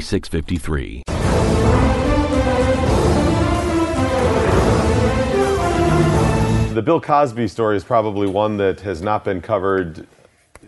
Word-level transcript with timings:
4653. 0.00 1.02
The 6.74 6.82
Bill 6.82 7.00
Cosby 7.00 7.48
story 7.48 7.76
is 7.76 7.84
probably 7.84 8.26
one 8.26 8.56
that 8.56 8.80
has 8.80 9.02
not 9.02 9.24
been 9.24 9.42
covered 9.42 10.06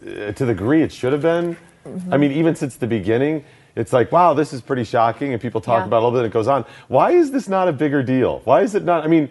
uh, 0.03 0.33
to 0.33 0.44
the 0.44 0.47
degree 0.47 0.83
it 0.83 0.92
should 0.92 1.12
have 1.12 1.22
been. 1.22 1.56
Mm-hmm. 1.86 2.12
I 2.12 2.16
mean, 2.19 2.33
even 2.33 2.55
since 2.55 2.77
the 2.77 2.86
beginning, 2.86 3.44
it's 3.77 3.92
like, 3.92 4.12
wow, 4.12 4.34
this 4.34 4.53
is 4.53 4.60
pretty 4.60 4.84
shocking, 4.84 5.33
and 5.33 5.41
people 5.41 5.60
talk 5.60 5.80
yeah. 5.80 5.86
about 5.86 5.98
it 5.98 6.03
a 6.03 6.06
little 6.06 6.19
bit, 6.19 6.25
and 6.25 6.33
it 6.33 6.34
goes 6.34 6.48
on. 6.48 6.66
Why 6.88 7.12
is 7.12 7.30
this 7.30 7.48
not 7.48 7.69
a 7.69 7.72
bigger 7.72 8.03
deal? 8.03 8.42
Why 8.44 8.60
is 8.60 8.75
it 8.75 8.84
not? 8.84 9.05
I 9.05 9.06
mean, 9.06 9.30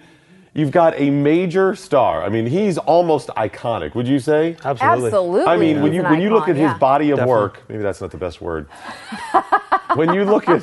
You've 0.54 0.72
got 0.72 1.00
a 1.00 1.10
major 1.10 1.76
star. 1.76 2.24
I 2.24 2.30
mean, 2.30 2.46
he's 2.46 2.78
almost 2.78 3.30
iconic. 3.30 3.96
Would 3.96 4.06
you 4.06 4.20
say? 4.20 4.58
Absolutely. 4.66 5.08
Absolutely. 5.08 5.46
I 5.46 5.56
mean, 5.56 5.82
when 5.82 5.94
you 5.94 6.04
when 6.04 6.20
you 6.20 6.30
look 6.30 6.50
at 6.50 6.58
yeah. 6.58 6.72
his 6.72 6.80
body 6.80 7.12
of 7.12 7.20
Definitely. 7.20 7.42
work, 7.42 7.64
maybe 7.70 7.82
that's 7.82 8.02
not 8.02 8.12
the 8.12 8.18
best 8.18 8.42
word. 8.42 8.68
when 9.96 10.14
you 10.14 10.26
look 10.26 10.48
at 10.48 10.62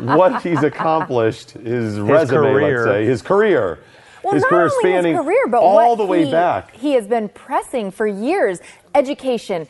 what 0.00 0.42
he's 0.42 0.62
accomplished, 0.62 1.52
his, 1.52 1.94
his 1.94 2.00
resume, 2.00 2.52
career. 2.52 2.78
let's 2.78 2.90
say, 2.90 3.04
his 3.04 3.22
career. 3.22 3.80
Well, 4.24 4.34
his 4.34 4.42
not 4.42 4.48
career 4.48 4.62
only 4.62 4.74
spanning 4.80 5.14
his 5.16 5.22
career, 5.22 5.46
but 5.48 5.60
all 5.60 5.96
the 5.96 6.04
he, 6.04 6.10
way 6.10 6.30
back. 6.30 6.74
He 6.74 6.92
has 6.92 7.06
been 7.06 7.28
pressing 7.28 7.90
for 7.90 8.06
years. 8.06 8.60
Education, 8.94 9.66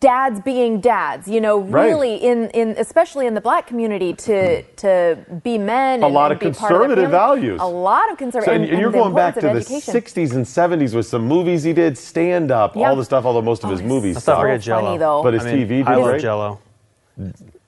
dads 0.00 0.40
being 0.40 0.80
dads, 0.80 1.28
you 1.28 1.40
know, 1.40 1.58
really 1.58 2.14
right. 2.14 2.22
in, 2.22 2.50
in 2.50 2.68
especially 2.70 3.26
in 3.26 3.34
the 3.34 3.40
black 3.40 3.68
community 3.68 4.12
to 4.12 4.62
to 4.62 5.16
be 5.44 5.58
men. 5.58 6.02
A 6.02 6.06
and, 6.06 6.14
lot 6.14 6.32
and 6.32 6.42
of 6.42 6.54
conservative 6.54 7.08
values. 7.08 7.60
A 7.62 7.64
lot 7.64 8.10
of 8.10 8.18
conservative. 8.18 8.52
So, 8.52 8.52
and, 8.52 8.64
and, 8.64 8.80
you're 8.80 8.88
and 8.88 8.98
going 8.98 9.14
back 9.14 9.34
to 9.36 9.42
the 9.42 9.50
education. 9.50 9.94
60s 9.94 10.34
and 10.34 10.44
70s 10.44 10.92
with 10.94 11.06
some 11.06 11.24
movies 11.24 11.62
he 11.62 11.72
did, 11.72 11.96
stand 11.96 12.50
up, 12.50 12.74
yeah. 12.74 12.90
all 12.90 12.96
the 12.96 13.04
stuff. 13.04 13.24
Although 13.24 13.42
most 13.42 13.62
of 13.62 13.70
oh, 13.70 13.72
his 13.72 13.82
movies, 13.82 14.22
so 14.22 14.40
forget 14.40 14.60
Jello. 14.60 14.98
though. 14.98 15.22
but 15.22 15.34
his 15.34 15.46
I 15.46 15.54
mean, 15.54 15.68
TV 15.68 15.68
did 15.68 15.88
I 15.88 15.94
love 15.94 16.10
great. 16.10 16.20
Jello. 16.20 16.60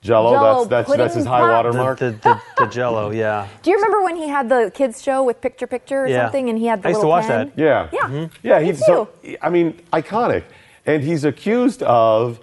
Jello, 0.01 0.31
Jello, 0.33 0.65
that's 0.65 0.87
that's, 0.87 0.97
that's 0.97 1.15
his 1.15 1.25
high 1.25 1.39
pudding 1.41 1.55
water 1.55 1.71
The, 1.71 1.77
mark. 1.77 1.99
the, 1.99 2.11
the, 2.11 2.41
the 2.57 2.65
Jello, 2.67 3.09
yeah. 3.23 3.47
Do 3.63 3.71
you 3.71 3.77
remember 3.77 4.03
when 4.03 4.15
he 4.15 4.27
had 4.27 4.47
the 4.47 4.71
kids 4.73 5.01
show 5.01 5.23
with 5.23 5.41
picture 5.41 5.67
picture 5.67 6.03
or 6.03 6.07
Yeah. 6.07 6.25
something, 6.25 6.49
and 6.49 6.57
he 6.57 6.65
had 6.67 6.83
the 6.83 6.87
I 6.87 6.91
used 6.91 7.01
to 7.01 7.07
little 7.07 7.09
watch 7.19 7.27
pen? 7.27 7.51
that. 7.55 7.61
Yeah. 7.61 7.89
Yeah. 7.91 7.99
Mm-hmm. 8.07 8.47
Yeah, 8.47 8.59
Me 8.59 8.65
he's 8.65 8.85
so. 8.85 9.09
I 9.41 9.49
mean, 9.49 9.73
iconic. 9.91 10.43
And 10.85 11.03
he's 11.03 11.25
accused 11.25 11.83
of 11.83 12.39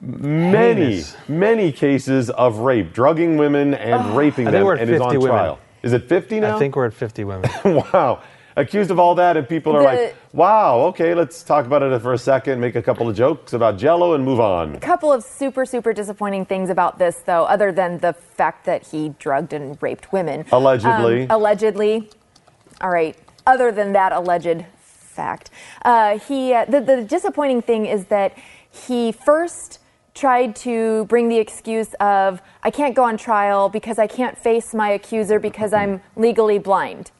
many, 0.00 0.96
Heinous. 1.02 1.16
many 1.28 1.72
cases 1.72 2.30
of 2.30 2.58
rape, 2.58 2.92
drugging 2.92 3.36
women 3.36 3.74
and 3.74 4.16
raping 4.16 4.48
I 4.48 4.50
think 4.50 4.60
them 4.60 4.64
we're 4.64 4.74
at 4.76 4.80
and 4.82 4.90
is 4.90 5.00
on 5.00 5.08
women. 5.14 5.28
trial. 5.28 5.58
Is 5.82 5.92
it 5.92 6.08
50 6.08 6.40
now? 6.40 6.56
I 6.56 6.58
think 6.58 6.74
we're 6.74 6.86
at 6.86 6.94
50 6.94 7.24
women. 7.24 7.50
wow. 7.64 8.20
Accused 8.58 8.90
of 8.90 8.98
all 8.98 9.14
that 9.14 9.36
and 9.36 9.48
people 9.48 9.76
are 9.76 9.82
The- 9.82 9.84
like, 9.84 10.16
"Wow, 10.32 10.78
okay, 10.88 11.14
let's 11.14 11.44
talk 11.44 11.64
about 11.64 11.82
it 11.84 11.96
for 12.02 12.12
a 12.12 12.18
second, 12.18 12.60
make 12.60 12.74
a 12.74 12.82
couple 12.82 13.08
of 13.08 13.14
jokes 13.14 13.52
about 13.52 13.76
Jello 13.76 14.14
and 14.14 14.24
move 14.24 14.40
on." 14.40 14.74
A 14.74 14.80
couple 14.80 15.12
of 15.12 15.22
super, 15.22 15.64
super 15.64 15.92
disappointing 15.92 16.44
things 16.44 16.68
about 16.68 16.98
this, 16.98 17.22
though, 17.24 17.44
other 17.44 17.70
than 17.70 17.98
the 17.98 18.12
fact 18.12 18.66
that 18.66 18.88
he 18.88 19.14
drugged 19.20 19.52
and 19.52 19.80
raped 19.80 20.12
women. 20.12 20.44
Allegedly. 20.50 21.22
Um, 21.22 21.28
allegedly. 21.30 22.10
All 22.80 22.90
right. 22.90 23.16
Other 23.46 23.70
than 23.70 23.92
that 23.92 24.12
alleged 24.12 24.64
fact, 24.80 25.50
uh, 25.84 26.18
he 26.18 26.52
uh, 26.52 26.64
the, 26.64 26.80
the 26.80 27.02
disappointing 27.04 27.62
thing 27.62 27.86
is 27.86 28.06
that 28.06 28.36
he 28.70 29.12
first 29.12 29.78
tried 30.14 30.56
to 30.56 31.04
bring 31.04 31.28
the 31.28 31.38
excuse 31.38 31.94
of 32.00 32.42
I 32.64 32.70
can't 32.70 32.96
go 32.96 33.04
on 33.04 33.16
trial 33.16 33.68
because 33.68 34.00
I 34.00 34.08
can't 34.08 34.36
face 34.36 34.74
my 34.74 34.90
accuser 34.90 35.38
because 35.38 35.72
I'm 35.72 36.02
legally 36.16 36.58
blind. 36.58 37.12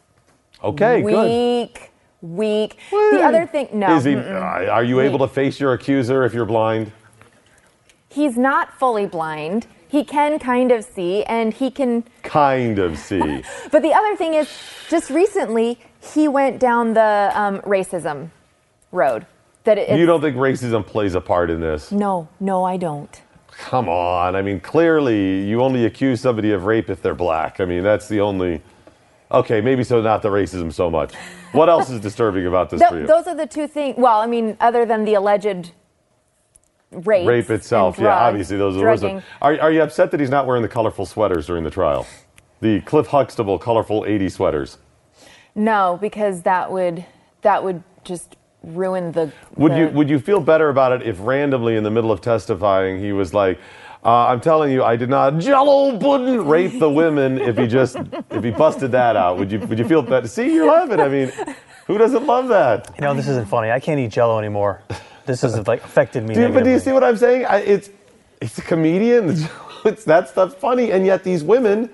Okay, 0.63 1.03
good. 1.03 1.25
Weak, 1.25 1.91
weak. 2.21 2.79
The 2.91 3.23
other 3.23 3.47
thing, 3.47 3.69
no. 3.73 3.97
Is 3.97 4.05
he, 4.05 4.15
mm-mm. 4.15 4.35
uh, 4.35 4.71
are 4.71 4.85
you 4.85 5.01
able 5.01 5.19
to 5.21 5.29
face 5.29 5.61
your 5.61 5.73
accuser 5.73 6.25
if 6.25 6.35
you're 6.35 6.45
blind? 6.45 6.93
He's 8.09 8.37
not 8.37 8.73
fully 8.79 9.07
blind. 9.07 9.67
He 9.87 10.05
can 10.05 10.39
kind 10.39 10.73
of 10.73 10.85
see, 10.85 11.25
and 11.25 11.55
he 11.55 11.71
can. 11.71 12.05
Kind 12.23 12.79
of 12.79 12.99
see. 12.99 13.43
But 13.71 13.83
the 13.83 13.93
other 13.93 14.17
thing 14.17 14.35
is, 14.35 14.51
just 14.89 15.11
recently, 15.11 15.79
he 16.15 16.29
went 16.29 16.59
down 16.61 16.95
the 16.95 17.31
um, 17.35 17.61
racism 17.61 18.31
road. 18.93 19.27
That 19.65 19.79
it, 19.79 19.99
you 19.99 20.07
don't 20.07 20.21
think 20.21 20.37
racism 20.37 20.87
plays 20.87 21.15
a 21.15 21.21
part 21.21 21.51
in 21.51 21.61
this? 21.61 21.93
No, 21.93 22.29
no, 22.41 22.65
I 22.65 22.77
don't. 22.77 23.23
Come 23.51 23.89
on. 23.89 24.37
I 24.37 24.43
mean, 24.43 24.61
clearly, 24.61 25.45
you 25.45 25.63
only 25.63 25.85
accuse 25.85 26.21
somebody 26.21 26.53
of 26.53 26.65
rape 26.65 26.91
if 26.91 27.03
they're 27.03 27.15
black. 27.15 27.61
I 27.61 27.65
mean, 27.65 27.83
that's 27.83 28.09
the 28.09 28.21
only. 28.21 28.63
Okay, 29.31 29.61
maybe 29.61 29.85
so 29.85 30.01
not 30.01 30.23
the 30.23 30.29
racism 30.31 30.73
so 30.73 30.91
much. 30.91 31.15
What 31.53 31.69
else 31.69 31.91
is 31.91 32.01
disturbing 32.01 32.47
about 32.47 32.71
this 32.71 32.81
Th- 32.81 32.91
for 32.91 33.01
you? 33.01 33.07
those 33.07 33.27
are 33.27 33.35
the 33.35 33.47
two 33.47 33.67
things. 33.69 33.97
Well, 33.99 34.21
I 34.21 34.27
mean, 34.27 34.57
other 34.61 34.87
than 34.87 35.05
the 35.05 35.15
alleged 35.15 35.73
rape. 36.91 37.29
Rape 37.29 37.51
itself, 37.51 37.99
yeah, 37.99 38.17
obviously 38.17 38.57
those 38.57 38.77
are 38.77 38.97
the 38.97 39.09
worst. 39.15 39.27
Are, 39.43 39.61
are 39.61 39.73
you 39.73 39.83
upset 39.83 40.11
that 40.13 40.21
he's 40.21 40.31
not 40.31 40.47
wearing 40.47 40.63
the 40.63 40.69
colorful 40.69 41.05
sweaters 41.05 41.47
during 41.47 41.65
the 41.65 41.71
trial? 41.71 42.07
The 42.61 42.81
Cliff 42.83 43.09
Huxtable 43.09 43.59
colorful 43.59 44.05
80 44.07 44.29
sweaters. 44.31 44.79
No, 45.55 45.99
because 46.01 46.43
that 46.43 46.71
would 46.73 47.05
that 47.43 47.63
would 47.63 47.83
just 48.05 48.37
ruin 48.63 49.13
the. 49.13 49.33
Would 49.57 49.73
the- 49.73 49.79
you 49.79 49.89
would 49.89 50.09
you 50.11 50.19
feel 50.19 50.41
better 50.41 50.69
about 50.71 50.93
it 50.93 51.03
if 51.07 51.19
randomly 51.21 51.77
in 51.77 51.85
the 51.85 51.91
middle 51.91 52.11
of 52.11 52.21
testifying 52.21 52.99
he 52.99 53.13
was 53.13 53.35
like, 53.35 53.59
uh, 54.05 54.27
"I'm 54.27 54.41
telling 54.41 54.73
you, 54.73 54.85
I 54.85 54.97
did 54.97 55.09
not 55.09 55.39
Jello 55.39 55.99
pudding 55.99 56.47
rape 56.47 56.79
the 56.79 56.91
women." 56.91 57.39
if 57.39 57.57
he 57.57 57.67
just 57.67 57.97
if 58.31 58.45
he 58.45 58.51
busted 58.51 58.93
that 58.93 59.17
out, 59.17 59.39
would 59.39 59.51
you 59.51 59.59
would 59.61 59.79
you 59.79 59.87
feel 59.87 60.03
better? 60.03 60.29
See, 60.29 60.55
you're 60.55 60.67
laughing. 60.67 61.01
I 61.01 61.09
mean, 61.09 61.33
who 61.87 61.99
doesn't 61.99 62.27
love 62.27 62.49
that? 62.49 62.95
You 62.97 63.03
know, 63.03 63.15
this 63.15 63.29
isn't 63.29 63.49
funny. 63.49 63.71
I 63.71 63.81
can't 63.81 63.99
eat 63.99 64.11
Jello 64.11 64.39
anymore. 64.39 64.83
This 65.27 65.43
has 65.43 65.67
like 65.67 65.85
affected 65.85 66.27
me. 66.27 66.35
Do 66.35 66.41
you, 66.43 66.49
but 66.49 66.65
do 66.65 66.71
you 66.71 66.79
see 66.79 66.93
what 66.93 67.05
I'm 67.05 67.17
saying? 67.17 67.45
I, 67.45 67.59
it's 67.59 67.91
it's 68.41 68.59
a 68.59 68.63
comedian. 68.63 69.37
It's 69.85 70.03
that 70.05 70.29
stuff's 70.29 70.57
funny, 70.57 70.91
and 70.91 71.07
yet 71.07 71.23
these 71.23 71.45
women, 71.45 71.89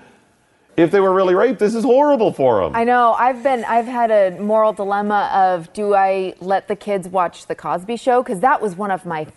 if 0.75 0.89
they 0.89 0.99
were 0.99 1.13
really 1.13 1.35
raped, 1.35 1.59
this 1.59 1.75
is 1.75 1.83
horrible 1.83 2.33
for 2.33 2.63
them. 2.63 2.75
I 2.75 2.83
know. 2.83 3.13
I've 3.13 3.43
been. 3.43 3.63
I've 3.63 3.85
had 3.85 4.09
a 4.09 4.39
moral 4.41 4.73
dilemma 4.73 5.29
of 5.31 5.71
do 5.71 5.93
I 5.93 6.33
let 6.41 6.67
the 6.67 6.75
kids 6.75 7.07
watch 7.07 7.45
the 7.45 7.53
Cosby 7.53 7.95
Show 7.97 8.23
because 8.23 8.39
that 8.39 8.59
was 8.59 8.75
one 8.75 8.89
of 8.89 9.05
my 9.05 9.27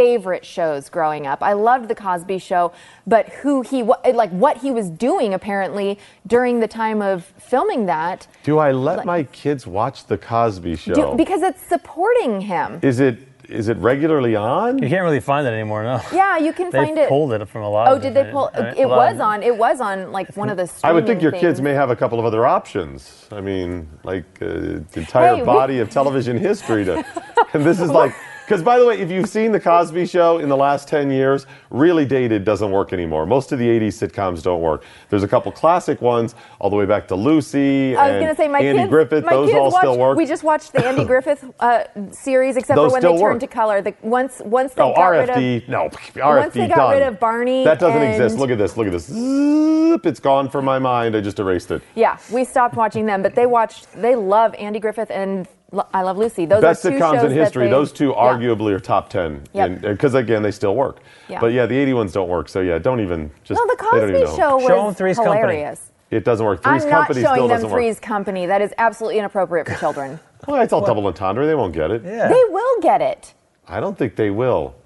favorite 0.00 0.44
shows 0.44 0.90
growing 0.90 1.26
up. 1.26 1.42
I 1.42 1.54
loved 1.54 1.88
the 1.88 1.94
Cosby 1.94 2.36
Show, 2.38 2.70
but 3.06 3.30
who 3.40 3.62
he 3.62 3.82
wa- 3.82 3.96
like 4.12 4.30
what 4.30 4.58
he 4.58 4.70
was 4.70 4.90
doing 4.90 5.32
apparently 5.32 5.98
during 6.26 6.60
the 6.60 6.68
time 6.68 7.00
of 7.00 7.24
filming 7.38 7.86
that 7.86 8.26
Do 8.44 8.58
I 8.58 8.72
let 8.72 9.06
my 9.06 9.22
kids 9.22 9.66
watch 9.66 10.04
the 10.06 10.18
Cosby 10.18 10.76
Show? 10.76 10.94
do, 10.94 11.14
because 11.16 11.40
it's 11.40 11.62
supporting 11.62 12.42
him. 12.42 12.78
is 12.82 13.00
it 13.00 13.16
is 13.48 13.68
it 13.68 13.76
regularly 13.78 14.34
on? 14.34 14.82
You 14.82 14.88
can't 14.88 15.04
really 15.04 15.20
find 15.20 15.46
it 15.46 15.50
anymore, 15.50 15.84
no. 15.84 16.00
Yeah, 16.12 16.36
you 16.36 16.52
can 16.52 16.68
They 16.72 16.84
find 16.84 16.98
it. 16.98 17.08
pulled 17.08 17.32
it 17.32 17.48
from 17.48 17.62
a 17.62 17.70
lot. 17.70 17.86
Oh, 17.88 17.94
of 17.94 18.02
did 18.02 18.12
they 18.12 18.24
pull? 18.32 18.50
right? 18.52 18.76
It 18.76 18.88
was 18.88 19.20
on. 19.20 19.42
It 19.44 19.56
was 19.56 19.80
on 19.80 20.10
like 20.12 20.36
one 20.36 20.50
of 20.50 20.56
the. 20.56 20.68
I 20.84 20.92
would 20.92 21.06
think 21.06 21.22
your 21.22 21.30
streaming 21.30 21.48
kids 21.50 21.60
may 21.62 21.72
have 21.72 21.88
a 21.88 21.96
couple 21.96 22.18
of 22.18 22.24
other 22.26 22.44
options. 22.44 23.26
I 23.30 23.40
mean, 23.40 23.88
like 24.02 24.24
uh, 24.42 24.46
the 24.46 24.86
entire 24.96 25.36
Hey, 25.36 25.40
we- 25.42 25.46
body 25.46 25.78
of 25.78 25.88
television 25.90 26.36
history. 26.36 26.84
To, 26.86 26.94
and 27.54 27.64
this 27.64 27.78
is 27.80 27.90
like 28.02 28.12
Because, 28.46 28.62
by 28.62 28.78
the 28.78 28.86
way, 28.86 29.00
if 29.00 29.10
you've 29.10 29.28
seen 29.28 29.50
The 29.50 29.58
Cosby 29.58 30.06
Show 30.06 30.38
in 30.38 30.48
the 30.48 30.56
last 30.56 30.86
10 30.86 31.10
years, 31.10 31.46
really 31.70 32.04
dated 32.04 32.44
doesn't 32.44 32.70
work 32.70 32.92
anymore. 32.92 33.26
Most 33.26 33.50
of 33.50 33.58
the 33.58 33.66
80s 33.66 34.08
sitcoms 34.08 34.40
don't 34.40 34.60
work. 34.60 34.84
There's 35.10 35.24
a 35.24 35.28
couple 35.28 35.50
classic 35.50 36.00
ones, 36.00 36.36
all 36.60 36.70
the 36.70 36.76
way 36.76 36.86
back 36.86 37.08
to 37.08 37.16
Lucy 37.16 37.96
I 37.96 38.02
was 38.06 38.12
and 38.12 38.20
going 38.24 38.34
to 38.36 38.40
say 38.40 38.46
my 38.46 38.60
Andy 38.60 38.82
kids. 38.82 38.90
Griffith. 38.90 39.24
my 39.24 39.32
those 39.32 39.48
kids 39.48 39.58
all 39.58 39.70
still 39.72 39.90
watched- 39.90 39.98
work. 40.00 40.16
We 40.16 40.26
just 40.26 40.44
watched 40.44 40.72
the 40.74 40.86
Andy 40.86 41.04
Griffith 41.12 41.44
uh, 41.58 41.84
series, 42.12 42.56
except 42.56 42.76
Those 42.76 42.90
for 42.92 43.00
when 43.00 43.02
they 43.16 43.20
work. 43.20 43.32
turned 43.32 43.40
to 43.40 43.46
color. 43.48 43.82
The, 43.82 43.94
once 44.02 44.40
once 44.44 44.74
they 44.74 44.82
Oh, 44.82 44.94
got 44.94 45.08
rid 45.08 45.28
RFD. 45.28 45.62
of 45.64 45.68
no, 45.68 45.88
RFD 45.88 46.36
once 46.36 46.54
they 46.54 46.68
got 46.68 46.76
done. 46.76 46.92
rid 46.92 47.02
of 47.02 47.18
Barney 47.18 47.64
That 47.64 47.80
doesn't 47.80 48.00
and- 48.00 48.12
exist. 48.14 48.38
Look 48.38 48.50
at 48.50 48.58
this. 48.58 48.76
Look 48.76 48.86
at 48.86 48.92
this. 48.92 49.06
Zip, 49.06 50.06
It's 50.06 50.20
gone 50.20 50.48
from 50.50 50.64
my 50.64 50.78
mind. 50.78 51.16
I 51.16 51.20
just 51.20 51.40
erased 51.40 51.72
it. 51.72 51.82
yeah, 51.96 52.16
we 52.30 52.44
stopped 52.44 52.76
watching 52.76 53.06
them, 53.06 53.22
but 53.22 53.34
they 53.34 53.46
watched. 53.46 53.92
They 53.92 54.14
love 54.14 54.54
Andy 54.54 54.78
Griffith 54.78 55.10
and 55.10 55.48
I 55.92 56.02
Love 56.02 56.16
Lucy. 56.16 56.46
Those 56.46 56.60
Best 56.62 56.84
are 56.86 56.90
two 56.90 56.96
sitcoms 56.96 57.14
shows 57.20 57.32
in 57.32 57.38
history. 57.38 57.64
they- 57.64 57.70
Those 57.70 57.92
two 57.92 58.08
yeah. 58.10 58.14
arguably 58.14 58.72
are 58.72 58.78
top 58.80 59.08
10. 59.08 59.42
Yep. 59.52 59.80
Because, 59.82 60.14
again, 60.14 60.42
they 60.42 60.52
still 60.52 60.76
work. 60.76 60.98
Yeah. 61.28 61.40
But 61.40 61.48
yeah, 61.52 61.66
the 61.66 61.76
80 61.76 61.92
ones 61.94 62.12
don't 62.12 62.28
work. 62.28 62.48
So 62.48 62.60
yeah, 62.60 62.78
don't 62.78 63.00
even 63.00 63.30
just. 63.42 63.58
No, 63.60 63.66
the 63.66 63.76
they 63.76 63.84
don't 63.98 64.10
even 64.10 64.20
Cosby 64.22 64.38
know. 64.42 64.58
Show 64.60 64.66
Show 64.68 64.78
'em 64.78 64.84
was 64.86 64.96
Three's 64.96 65.16
Company. 65.16 65.36
hilarious. 65.40 65.90
It 66.10 66.24
doesn't 66.24 66.46
work. 66.46 66.62
Three's 66.62 66.84
I'm 66.84 66.90
not 66.90 66.98
Company 67.08 67.22
showing 67.22 67.34
still 67.34 67.48
them 67.48 67.70
Three's 67.70 67.96
work. 67.96 68.02
Company. 68.02 68.46
That 68.46 68.62
is 68.62 68.72
absolutely 68.78 69.18
inappropriate 69.18 69.66
for 69.68 69.74
children. 69.74 70.20
Well, 70.46 70.60
it's 70.62 70.72
all 70.72 70.84
double 70.84 71.04
entendre. 71.08 71.44
They 71.46 71.56
won't 71.56 71.72
get 71.72 71.90
it. 71.90 72.02
Yeah. 72.04 72.28
They 72.28 72.42
will 72.50 72.80
get 72.80 73.00
it. 73.02 73.34
I 73.66 73.80
don't 73.80 73.98
think 73.98 74.14
they 74.14 74.30
will. 74.30 74.76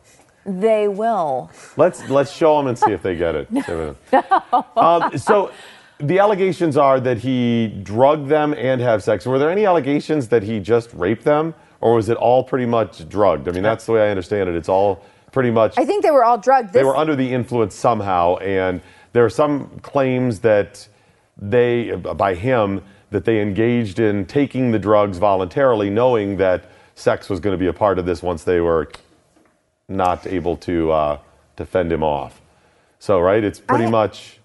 They 0.46 0.88
will. 0.88 1.50
Let's 1.76 2.08
let's 2.08 2.32
show 2.32 2.56
them 2.56 2.68
and 2.68 2.78
see 2.82 2.92
if 2.92 3.02
they 3.02 3.14
get 3.16 3.34
it. 3.34 3.48
um, 4.76 5.18
so, 5.18 5.50
the 6.00 6.18
allegations 6.18 6.76
are 6.76 7.00
that 7.00 7.18
he 7.18 7.68
drugged 7.82 8.28
them 8.28 8.54
and 8.54 8.80
have 8.80 9.02
sex. 9.02 9.26
Were 9.26 9.38
there 9.38 9.50
any 9.50 9.66
allegations 9.66 10.28
that 10.28 10.42
he 10.42 10.58
just 10.60 10.92
raped 10.94 11.24
them, 11.24 11.54
or 11.80 11.94
was 11.94 12.08
it 12.08 12.16
all 12.16 12.42
pretty 12.44 12.66
much 12.66 13.08
drugged? 13.08 13.48
I 13.48 13.52
mean, 13.52 13.62
that's 13.62 13.86
the 13.86 13.92
way 13.92 14.06
I 14.06 14.10
understand 14.10 14.48
it. 14.48 14.54
It's 14.54 14.68
all 14.68 15.04
pretty 15.32 15.50
much. 15.50 15.74
I 15.78 15.84
think 15.84 16.02
they 16.02 16.10
were 16.10 16.24
all 16.24 16.38
drugged. 16.38 16.72
they 16.72 16.80
This- 16.80 16.86
were 16.86 16.96
under 16.96 17.14
the 17.16 17.32
influence 17.32 17.74
somehow, 17.74 18.36
and 18.36 18.80
there 19.12 19.24
are 19.24 19.30
some 19.30 19.78
claims 19.82 20.40
that 20.40 20.86
they, 21.40 21.92
by 21.92 22.34
him, 22.34 22.82
that 23.10 23.24
they 23.24 23.40
engaged 23.40 23.98
in 23.98 24.24
taking 24.26 24.70
the 24.70 24.78
drugs 24.78 25.18
voluntarily, 25.18 25.90
knowing 25.90 26.36
that 26.36 26.64
sex 26.94 27.28
was 27.30 27.40
going 27.40 27.52
to 27.54 27.58
be 27.58 27.66
a 27.66 27.72
part 27.72 27.98
of 27.98 28.06
this 28.06 28.22
once 28.22 28.44
they 28.44 28.60
were 28.60 28.88
not 29.88 30.26
able 30.26 30.56
to 30.56 30.90
uh, 30.92 31.18
to 31.56 31.64
fend 31.66 31.90
him 31.92 32.02
off. 32.02 32.40
So, 32.98 33.18
right, 33.20 33.42
it's 33.42 33.58
pretty 33.60 33.86
I- 33.86 33.90
much. 33.90 34.39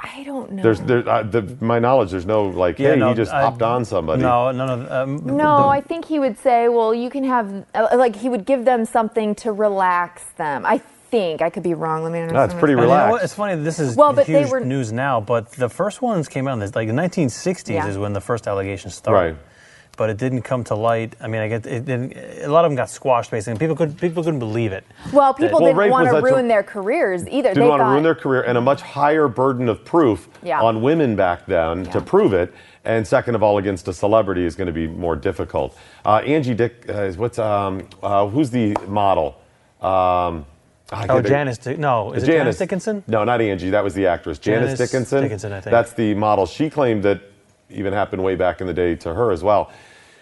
I 0.00 0.22
don't 0.22 0.52
know. 0.52 0.62
There's, 0.62 0.80
there, 0.80 1.08
uh, 1.08 1.24
the, 1.24 1.56
my 1.60 1.78
knowledge. 1.80 2.12
There's 2.12 2.24
no 2.26 2.44
like, 2.46 2.78
Yeah, 2.78 2.90
hey, 2.94 2.96
no, 3.00 3.08
he 3.10 3.14
just 3.16 3.32
I- 3.32 3.42
hopped 3.42 3.62
on 3.62 3.84
somebody. 3.84 4.22
No, 4.22 4.52
no, 4.52 4.64
no. 4.76 5.02
Um, 5.02 5.22
No, 5.36 5.68
I 5.68 5.80
think 5.80 6.04
he 6.04 6.18
would 6.20 6.38
say, 6.38 6.68
well, 6.68 6.94
you 6.94 7.10
can 7.10 7.24
have, 7.24 7.64
uh, 7.74 7.88
like, 7.96 8.14
he 8.14 8.28
would 8.28 8.44
give 8.44 8.64
them 8.64 8.84
something 8.84 9.34
to 9.36 9.50
relax 9.52 10.22
them. 10.36 10.64
I 10.64 10.78
think. 11.10 11.42
I 11.42 11.50
could 11.50 11.62
be 11.64 11.74
wrong. 11.74 12.04
Let 12.04 12.12
me 12.12 12.20
understand. 12.20 12.50
That's 12.50 12.58
pretty 12.60 12.74
And 12.74 12.82
you 12.82 12.86
know 12.88 12.92
relaxed. 12.94 13.24
It's 13.24 13.34
funny. 13.34 13.56
This 13.56 13.80
is 13.80 13.96
Well, 13.96 14.12
but 14.12 14.26
they 14.26 14.44
were- 14.44 14.60
news 14.60 14.92
now, 14.92 15.20
but 15.20 15.50
the 15.52 15.68
first 15.68 16.00
ones 16.00 16.28
came 16.28 16.46
out 16.46 16.52
in 16.52 16.58
the, 16.60 16.70
like 16.74 16.86
the 16.86 16.94
1960s 16.94 17.70
Yeah. 17.74 17.88
is 17.88 17.98
when 17.98 18.12
the 18.12 18.20
first 18.20 18.46
allegations 18.46 18.94
started. 18.94 19.18
Right. 19.32 19.36
But 19.98 20.08
it 20.10 20.16
didn't 20.16 20.42
come 20.42 20.62
to 20.64 20.76
light. 20.76 21.14
I 21.20 21.26
mean, 21.26 21.42
I 21.42 21.48
get 21.48 21.66
it 21.66 21.84
didn't. 21.84 22.16
A 22.42 22.46
lot 22.48 22.64
of 22.64 22.70
them 22.70 22.76
got 22.76 22.88
squashed 22.88 23.30
basically. 23.32 23.58
People 23.58 23.74
could 23.76 23.98
people 23.98 24.22
couldn't 24.22 24.38
believe 24.38 24.72
it. 24.72 24.84
Well, 25.12 25.34
people 25.34 25.58
Well, 25.58 25.68
didn't 25.68 25.76
rape 25.76 25.90
want 25.90 26.06
to 26.06 26.12
such 26.12 26.22
a- 26.22 26.24
ruin 26.24 26.46
their 26.48 26.62
careers 26.62 27.26
either. 27.28 27.48
didn't 27.50 27.64
they 27.64 27.68
want 27.68 27.80
to 27.80 27.84
ruin 27.86 28.04
their 28.04 28.14
career 28.14 28.42
and 28.42 28.56
a 28.56 28.60
much 28.60 28.80
higher 28.80 29.26
burden 29.28 29.68
of 29.68 29.84
proof 29.84 30.28
Yeah. 30.42 30.62
on 30.62 30.80
women 30.82 31.16
back 31.16 31.44
then 31.46 31.84
to 31.86 32.00
prove 32.00 32.32
it. 32.32 32.54
And 32.84 33.04
second 33.06 33.34
of 33.34 33.42
all, 33.42 33.58
against 33.58 33.88
a 33.88 33.92
celebrity 33.92 34.46
is 34.46 34.54
going 34.54 34.68
to 34.68 34.72
be 34.72 34.86
more 34.86 35.16
difficult. 35.16 35.76
Uh, 36.06 36.22
Angie 36.24 36.54
Dick, 36.54 36.86
uh, 36.88 37.02
is 37.02 37.18
what's 37.18 37.38
um, 37.40 37.82
uh, 38.00 38.28
who's 38.28 38.50
the 38.50 38.76
model? 38.86 39.34
Um, 39.82 40.46
I 40.90 41.04
Oh, 41.04 41.06
can't 41.14 41.26
Janice. 41.26 41.58
Di- 41.58 41.76
No, 41.76 42.12
is 42.12 42.22
it 42.22 42.26
Janice 42.26 42.56
Dickinson? 42.58 43.02
No, 43.08 43.24
not 43.24 43.40
Angie. 43.40 43.70
That 43.70 43.84
was 43.84 43.94
the 43.94 44.06
actress. 44.06 44.38
Janice, 44.38 44.68
Janice 44.68 44.78
Dickinson. 44.78 45.22
Dickinson, 45.24 45.52
I 45.52 45.60
think. 45.60 45.72
That's 45.72 45.92
the 45.92 46.14
model. 46.14 46.46
She 46.46 46.70
claimed 46.70 47.02
that 47.02 47.20
even 47.70 47.92
happened 47.92 48.22
way 48.22 48.34
back 48.34 48.60
in 48.60 48.66
the 48.66 48.74
day 48.74 48.94
to 48.96 49.14
her 49.14 49.30
as 49.30 49.42
well. 49.42 49.70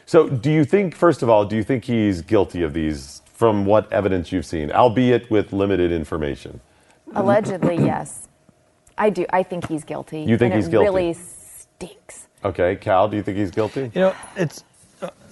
So, 0.04 0.28
do 0.28 0.50
you 0.50 0.64
think, 0.64 0.94
first 0.94 1.22
of 1.22 1.28
all, 1.28 1.44
do 1.44 1.56
you 1.56 1.64
think 1.64 1.84
he's 1.84 2.22
guilty 2.22 2.62
of 2.62 2.72
these 2.72 3.22
from 3.34 3.66
what 3.66 3.92
evidence 3.92 4.30
you've 4.32 4.46
seen, 4.46 4.70
albeit 4.70 5.30
with 5.30 5.52
limited 5.52 5.90
information? 5.92 6.60
Allegedly, 7.14 7.76
yes. 7.84 8.28
I 8.98 9.10
do. 9.10 9.26
I 9.30 9.42
think 9.42 9.68
he's 9.68 9.84
guilty. 9.84 10.20
You 10.20 10.38
think 10.38 10.54
and 10.54 10.58
he's 10.60 10.68
it 10.68 10.70
guilty? 10.70 10.86
really 10.86 11.12
stinks. 11.12 12.28
Okay, 12.44 12.76
Cal, 12.76 13.08
do 13.08 13.16
you 13.16 13.22
think 13.22 13.36
he's 13.36 13.50
guilty? 13.50 13.90
You 13.94 14.00
know, 14.00 14.14
it's 14.36 14.64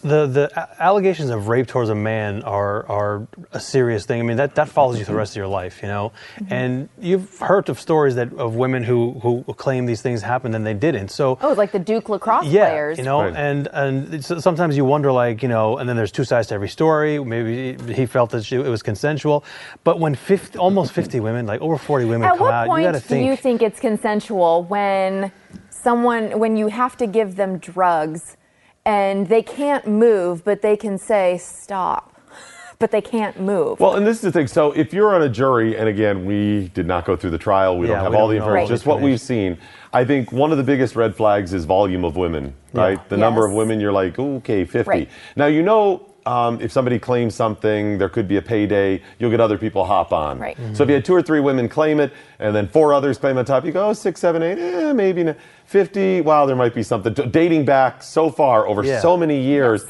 the 0.03 0.27
the 0.27 0.69
allegations 0.83 1.31
of 1.31 1.49
rape 1.49 1.67
towards 1.67 1.89
a 1.89 1.95
man 1.95 2.43
are 2.43 2.87
are 2.91 3.27
a 3.53 3.61
serious 3.61 4.05
thing. 4.05 4.21
I 4.21 4.23
mean, 4.23 4.37
that, 4.37 4.55
that 4.57 4.69
follows 4.69 4.99
you 4.99 5.05
for 5.07 5.13
the 5.13 5.17
rest 5.17 5.33
of 5.33 5.37
your 5.37 5.47
life, 5.47 5.81
you 5.81 5.89
know. 5.89 6.13
Mm-hmm. 6.37 6.53
And 6.53 6.89
you've 7.01 7.39
heard 7.39 7.71
of 7.71 7.81
stories 7.81 8.15
that 8.17 8.31
of 8.35 8.55
women 8.55 8.83
who 8.85 9.13
who 9.23 9.43
claim 9.55 9.87
these 9.87 10.03
things 10.03 10.21
happened 10.21 10.55
and 10.55 10.67
they 10.67 10.75
didn't. 10.75 11.09
So 11.09 11.39
Oh, 11.41 11.49
it's 11.51 11.57
like 11.59 11.73
the 11.73 11.79
Duke 11.79 12.11
lacrosse 12.11 12.45
yeah, 12.47 12.69
players. 12.69 12.99
you 12.99 13.05
know, 13.05 13.23
Right. 13.23 13.35
and 13.35 13.67
and 13.73 14.23
sometimes 14.23 14.77
you 14.77 14.85
wonder, 14.85 15.11
like, 15.11 15.43
you 15.43 15.49
know, 15.49 15.79
and 15.79 15.89
then 15.89 15.97
there's 15.97 16.13
two 16.13 16.25
sides 16.25 16.49
to 16.49 16.55
every 16.55 16.69
story. 16.69 17.19
Maybe 17.25 17.77
he 17.95 18.05
felt 18.05 18.29
that 18.33 18.45
she, 18.45 18.57
it 18.57 18.69
was 18.69 18.83
consensual, 18.83 19.43
but 19.85 19.99
when 20.01 20.15
50, 20.15 20.59
almost 20.59 20.93
50 20.93 21.21
women, 21.21 21.47
like 21.47 21.63
over 21.63 21.79
40 21.79 22.05
women, 22.05 22.29
At 22.29 22.37
come 22.37 22.49
out, 22.49 22.65
you 22.77 22.83
got 22.85 22.93
to 22.93 23.01
think. 23.01 23.09
do 23.09 23.15
think. 23.15 23.27
you 23.31 23.37
think 23.37 23.63
it's 23.63 23.81
consensual 23.81 24.65
when 24.65 25.33
someone 25.71 26.39
when 26.39 26.59
you 26.59 26.67
have 26.69 26.95
to 26.99 27.07
give 27.07 27.37
them 27.37 27.57
drugs 27.59 28.37
and 28.85 29.29
they 29.29 29.43
can't 29.43 29.87
move 29.87 30.45
but 30.45 30.63
they 30.63 30.77
can 30.77 30.99
say 30.99 31.39
stop 31.39 32.15
but 32.79 32.91
they 32.91 33.01
can't 33.01 33.41
move 33.41 33.81
Well, 33.81 33.97
and 33.97 34.07
this 34.07 34.17
is 34.19 34.23
the 34.23 34.33
thing. 34.33 34.47
So, 34.47 34.73
if 34.73 34.93
you're 34.93 35.15
on 35.15 35.23
a 35.23 35.29
jury, 35.29 35.77
and 35.77 35.89
again, 35.89 36.25
we 36.27 36.69
did 36.75 36.87
not 36.87 37.05
go 37.05 37.17
through 37.17 37.31
the 37.31 37.39
trial, 37.39 37.79
we 37.79 37.87
Yeah, 37.89 37.95
don't 37.95 38.03
have 38.05 38.13
we 38.13 38.17
all 38.17 38.29
don't 38.29 38.35
the 38.37 38.41
know 38.41 38.45
information, 38.47 38.63
all 38.65 38.69
just 38.69 38.87
what 38.87 39.01
we've 39.01 39.21
seen. 39.21 39.59
I 39.93 40.05
think 40.05 40.33
one 40.33 40.51
of 40.53 40.59
the 40.59 40.65
biggest 40.65 40.97
red 40.97 41.15
flags 41.17 41.55
is 41.55 41.65
volume 41.65 42.05
of 42.05 42.17
women, 42.17 42.55
right? 42.73 42.99
The 43.09 43.17
number 43.17 43.47
of 43.47 43.53
women, 43.53 43.81
you're 43.81 43.93
like, 43.93 44.19
okay, 44.19 44.65
50. 44.65 44.91
Right. 44.91 45.09
Now, 45.37 45.47
you 45.47 45.63
know, 45.63 46.14
um, 46.27 46.61
if 46.61 46.73
somebody 46.73 46.99
claims 46.99 47.35
something, 47.35 47.99
there 47.99 48.09
could 48.09 48.27
be 48.27 48.37
a 48.39 48.43
payday, 48.43 49.03
you'll 49.19 49.31
get 49.31 49.41
other 49.41 49.59
people 49.59 49.85
hop 49.85 50.13
on. 50.13 50.39
Right. 50.39 50.57
So, 50.73 50.83
if 50.83 50.89
you 50.89 50.95
had 50.95 51.05
two 51.05 51.15
or 51.15 51.23
three 51.23 51.41
women 51.41 51.69
claim 51.69 52.01
it, 52.01 52.13
and 52.39 52.55
then 52.57 52.67
four 52.69 52.95
others 52.95 53.19
claim 53.19 53.37
on 53.39 53.45
top, 53.45 53.65
you 53.65 53.73
go, 53.73 53.89
oh, 53.89 53.93
six, 53.93 54.21
seven, 54.21 54.43
eight, 54.43 54.59
eh, 54.59 54.93
maybe 54.93 55.23
not. 55.25 55.37
50, 55.67 56.21
wow, 56.23 56.47
there 56.47 56.57
might 56.57 56.75
be 56.75 56.83
something. 56.83 57.13
Dating 57.31 57.65
back 57.65 58.03
so 58.03 58.31
far 58.31 58.67
over 58.67 58.83
Yeah. 58.85 59.01
so 59.01 59.17
many 59.17 59.41
years. 59.41 59.87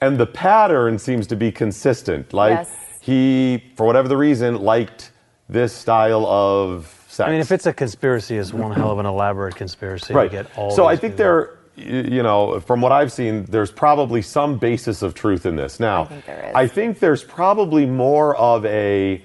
And 0.00 0.16
the 0.18 0.26
pattern 0.26 0.98
seems 0.98 1.26
to 1.28 1.36
be 1.36 1.50
consistent. 1.50 2.32
Like, 2.32 2.58
Yes. 2.58 2.70
he, 3.00 3.64
for 3.76 3.84
whatever 3.86 4.08
the 4.08 4.16
reason, 4.16 4.58
liked 4.62 5.10
this 5.48 5.72
style 5.72 6.24
of 6.26 6.86
sex. 7.08 7.26
I 7.26 7.30
mean, 7.32 7.40
if 7.40 7.50
it's 7.50 7.66
a 7.66 7.72
conspiracy, 7.72 8.36
it's 8.36 8.52
one 8.52 8.72
hell 8.72 8.90
of 8.92 8.98
an 8.98 9.06
elaborate 9.06 9.56
conspiracy 9.56 10.14
right. 10.14 10.30
to 10.30 10.36
get 10.44 10.46
all. 10.58 10.70
so 10.70 10.86
I 10.86 10.94
think 10.96 11.14
people. 11.14 11.24
there, 11.24 11.40
y- 11.40 11.57
you 11.78 12.22
know, 12.22 12.60
from 12.60 12.80
what 12.80 12.92
I've 12.92 13.12
seen, 13.12 13.44
there's 13.44 13.70
probably 13.70 14.22
some 14.22 14.58
basis 14.58 15.02
of 15.02 15.14
truth 15.14 15.46
in 15.46 15.56
this. 15.56 15.78
Now, 15.80 16.02
I 16.02 16.06
think 16.06 16.26
there 16.26 16.44
is. 16.48 16.54
I 16.54 16.66
think 16.66 16.98
there's 16.98 17.24
probably 17.24 17.86
more 17.86 18.36
of 18.36 18.64
a 18.66 19.22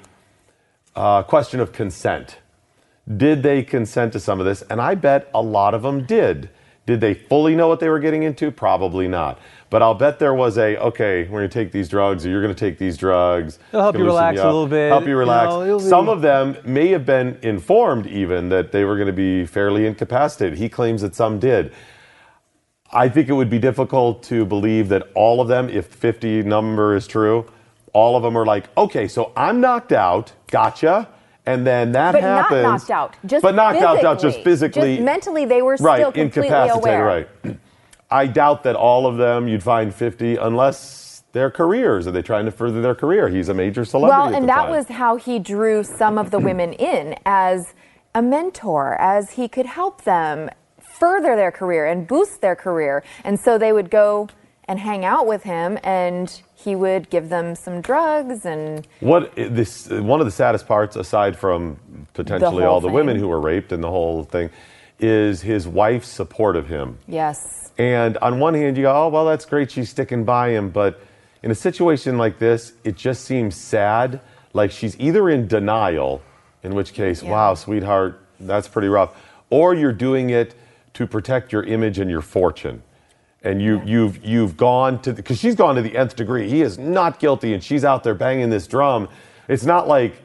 uh, 0.95 1.24
question 1.24 1.60
of 1.60 1.72
consent. 1.72 2.39
Did 3.17 3.43
they 3.43 3.63
consent 3.63 4.13
to 4.13 4.19
some 4.19 4.39
of 4.39 4.45
this? 4.45 4.62
And 4.63 4.79
I 4.79 4.95
bet 4.95 5.29
a 5.33 5.41
lot 5.41 5.74
of 5.74 5.81
them 5.81 6.05
did. 6.05 6.50
Did 6.86 7.00
they 7.01 7.13
fully 7.13 7.55
know 7.55 7.67
what 7.67 7.79
they 7.79 7.89
were 7.89 8.00
getting 8.00 8.24
into? 8.24 8.51
Probably 8.51 9.07
not. 9.07 9.39
But 9.69 9.81
I'll 9.81 9.95
bet 9.95 10.19
there 10.19 10.33
was 10.33 10.57
a 10.57 10.77
okay. 10.77 11.24
We're 11.24 11.39
going 11.39 11.50
to 11.50 11.53
take 11.53 11.72
these 11.72 11.89
drugs, 11.89 12.25
or 12.25 12.29
you're 12.29 12.41
going 12.41 12.53
to 12.53 12.60
take 12.60 12.77
these 12.77 12.98
drugs. 12.98 13.57
It'll 13.69 13.81
help 13.81 13.95
you 13.95 14.00
gonna 14.01 14.12
loosen 14.12 14.25
relax 14.27 14.39
a 14.39 14.45
little 14.45 14.67
bit, 14.67 14.89
Help 14.89 15.03
you 15.05 15.10
you 15.12 15.17
relax. 15.17 15.50
know, 15.50 15.63
it'll 15.63 15.79
be- 15.79 15.86
Some 15.86 16.10
of 16.10 16.22
them 16.22 16.57
may 16.63 16.89
have 16.89 17.05
been 17.05 17.39
informed 17.41 18.05
even 18.07 18.50
that 18.50 18.72
they 18.72 18.83
were 18.83 18.95
going 18.95 19.07
to 19.07 19.13
be 19.13 19.45
fairly 19.45 19.86
incapacitated. 19.88 20.60
He 20.60 20.69
claims 20.69 21.01
that 21.01 21.15
some 21.15 21.39
did. 21.39 21.74
I 22.93 23.09
think 23.09 23.27
it 23.27 23.33
would 23.33 23.50
be 23.50 23.59
difficult 23.59 24.21
to 24.23 24.45
believe 24.45 24.89
that 24.89 25.07
all 25.15 25.41
of 25.41 25.47
them, 25.47 25.67
if 25.67 25.88
50 25.88 26.43
number 26.43 26.95
is 26.95 27.07
true, 27.07 27.51
all 27.91 28.15
of 28.15 28.23
them 28.23 28.38
are 28.38 28.45
like, 28.45 28.65
okay, 28.77 29.07
so 29.07 29.31
I'm 29.35 29.59
knocked 29.62 29.91
out, 29.91 30.31
gotcha, 30.47 31.09
and 31.45 31.65
then 31.65 31.91
that 31.93 32.13
but 32.13 32.21
happens. 32.21 32.63
not 32.63 32.71
knocked 32.71 32.91
out 32.91 33.17
just 33.25 33.41
but 33.41 33.55
knocked 33.55 33.81
out, 33.81 34.03
out 34.05 34.21
just 34.21 34.41
physically. 34.43 34.95
Just 34.95 35.05
mentally 35.05 35.45
they 35.45 35.62
were 35.62 35.75
right, 35.79 36.00
still 36.00 36.12
completely 36.12 36.47
incapacitated, 36.47 37.00
aware 37.00 37.27
right. 37.43 37.57
I 38.12 38.27
doubt 38.27 38.63
that 38.63 38.75
all 38.75 39.07
of 39.07 39.17
them 39.17 39.47
you'd 39.47 39.63
find 39.63 39.93
50 39.93 40.35
unless 40.38 41.23
their 41.31 41.50
careers. 41.50 42.05
Are 42.05 42.12
they 42.12 42.21
trying 42.21 42.45
to 42.45 42.51
further 42.51 42.81
their 42.81 42.95
career? 42.95 43.27
He's 43.27 43.50
a 43.50 43.53
major 43.55 43.85
celebrity. 43.85 44.21
well 44.21 44.35
and 44.35 44.47
that 44.47 44.65
time. 44.65 44.69
was 44.69 44.88
how 44.88 45.15
he 45.15 45.39
drew 45.39 45.83
some 45.83 46.19
of 46.19 46.29
the 46.29 46.39
women 46.39 46.73
in 46.73 47.15
as 47.25 47.73
a 48.13 48.21
mentor 48.21 48.95
as 49.01 49.31
he 49.31 49.47
could 49.47 49.65
help 49.65 50.03
them 50.03 50.50
further 51.03 51.36
their 51.36 51.51
career 51.51 51.86
and 51.86 52.07
boost 52.07 52.39
their 52.39 52.55
career 52.55 53.03
and 53.25 53.38
so 53.38 53.57
they 53.57 53.74
would 53.74 53.89
go 53.89 54.29
and 54.69 54.79
hang 54.79 55.03
out 55.03 55.27
with 55.27 55.43
him 55.43 55.77
and 55.83 56.41
he 56.55 56.77
would 56.77 57.10
give 57.10 57.27
them 57.27 57.55
some 57.55 57.81
drugs 57.81 58.45
and 58.45 58.88
What 59.01 59.36
this 59.36 59.89
one 59.89 60.22
of 60.22 60.25
the 60.25 60.31
saddest 60.31 60.65
parts, 60.65 60.95
aside 60.95 61.38
from 61.38 61.77
potentially 62.13 62.63
whole 62.63 62.75
all 62.75 62.79
the 62.79 62.88
thing. 62.88 62.95
women 62.95 63.17
who 63.17 63.27
were 63.27 63.41
raped 63.41 63.74
and 63.74 63.83
the 63.83 63.89
whole 63.89 64.24
thing, 64.24 64.50
is 64.98 65.41
his 65.41 65.67
wife's 65.67 66.07
support 66.07 66.55
of 66.55 66.67
him. 66.69 66.98
yes 67.05 67.74
And 67.77 68.17
on 68.19 68.39
one 68.39 68.53
hand, 68.53 68.77
you 68.77 68.83
go, 68.83 68.93
oh, 68.95 69.10
well, 69.10 69.25
that's 69.25 69.43
great. 69.45 69.72
She's 69.72 69.89
sticking 69.89 70.24
by 70.24 70.51
him. 70.51 70.69
But 70.69 71.01
in 71.41 71.51
a 71.51 71.55
situation 71.55 72.17
like 72.17 72.39
this, 72.39 72.72
it 72.86 72.95
just 72.95 73.25
seems 73.25 73.55
sad. 73.57 74.22
Like 74.53 74.72
she's 74.72 74.98
either 75.00 75.29
in 75.29 75.48
denial, 75.50 76.22
in 76.63 76.74
which 76.75 76.93
case, 76.93 77.22
Yeah. 77.22 77.31
wow, 77.31 77.55
sweetheart, 77.55 78.22
that's 78.39 78.69
pretty 78.69 78.88
rough, 78.88 79.12
or 79.50 79.74
you're 79.74 79.91
doing 80.10 80.29
it 80.29 80.55
to 80.93 81.07
protect 81.07 81.51
your 81.51 81.63
image 81.63 82.00
and 82.00 82.09
your 82.09 82.21
fortune. 82.21 82.83
And 83.41 83.62
you, 83.62 83.81
you've, 83.85 84.23
you've 84.23 84.55
gone 84.55 85.01
to, 85.01 85.13
because 85.13 85.38
she's 85.38 85.55
gone 85.55 85.75
to 85.75 85.81
the 85.81 85.97
nth 85.97 86.15
degree. 86.15 86.50
He 86.50 86.62
is 86.62 86.77
not 86.77 87.19
guilty, 87.19 87.53
and 87.53 87.62
she's 87.63 87.83
out 87.83 88.03
there 88.03 88.15
banging 88.15 88.50
this 88.50 88.67
drum. 88.67 89.09
It's 89.50 89.65
not 89.65 89.88
like, 89.88 90.15